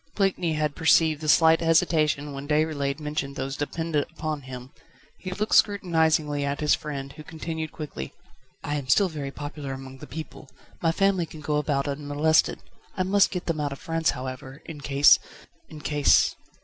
Blakeney 0.15 0.53
had 0.53 0.75
perceived 0.75 1.21
the 1.21 1.29
slight 1.29 1.61
hesitation 1.61 2.33
when 2.33 2.47
Déroulède 2.47 2.99
mentioned 2.99 3.35
those 3.35 3.55
dependent 3.55 4.09
upon 4.09 4.41
him. 4.41 4.71
He 5.19 5.29
looked 5.29 5.53
scrutinisingly 5.53 6.43
at 6.43 6.59
his 6.59 6.73
friend, 6.73 7.13
who 7.13 7.23
continued 7.23 7.71
quickly: 7.71 8.11
"I 8.63 8.77
am 8.77 8.87
still 8.87 9.09
very 9.09 9.29
popular 9.29 9.73
among 9.73 9.99
the 9.99 10.07
people. 10.07 10.49
My 10.81 10.91
family 10.91 11.27
can 11.27 11.41
go 11.41 11.57
about 11.57 11.87
unmolested. 11.87 12.63
I 12.97 13.03
must 13.03 13.29
get 13.29 13.45
them 13.45 13.59
out 13.59 13.73
of 13.73 13.77
France, 13.77 14.09
however, 14.17 14.63
in 14.65 14.81
case 14.81 15.19
in 15.69 15.81
case 15.81 16.35